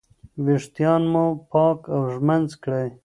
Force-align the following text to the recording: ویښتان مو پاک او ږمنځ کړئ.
ویښتان 0.45 1.01
مو 1.11 1.25
پاک 1.51 1.79
او 1.93 2.01
ږمنځ 2.13 2.49
کړئ. 2.63 2.87